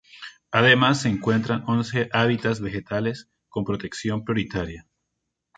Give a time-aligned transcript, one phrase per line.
[0.49, 4.87] Además se encuentran once hábitats vegetales con protección prioritaria.